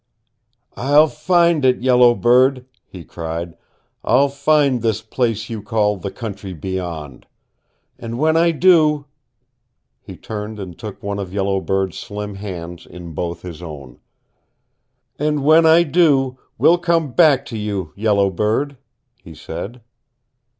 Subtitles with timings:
[0.75, 3.55] "I'll find it, Yellow Bird," he cried.
[4.03, 7.27] "I'll find this place you call the Country Beyond!
[7.99, 9.05] And when I do"
[10.01, 13.99] He turned and took one of Yellow Bird's slim hands in both his own.
[15.19, 18.77] "And when I do, we'll come back to you, Yellow Bird,"
[19.23, 19.81] he said.